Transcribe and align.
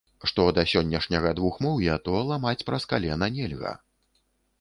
Што 0.29 0.43
да 0.57 0.61
сённяшняга 0.69 1.33
двухмоўя, 1.39 1.97
то 2.07 2.21
ламаць 2.29 2.65
праз 2.71 2.87
калена 2.95 3.29
нельга. 3.37 3.75